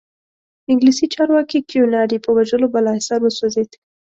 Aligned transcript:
د 0.63 0.65
انګلیسي 0.71 1.05
چارواکي 1.13 1.59
کیوناري 1.69 2.17
په 2.25 2.29
وژلو 2.37 2.67
بالاحصار 2.73 3.19
وسوځېد. 3.23 3.71